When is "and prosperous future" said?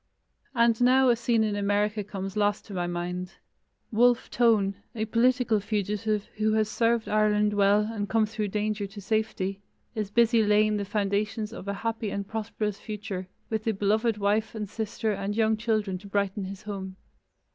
12.09-13.27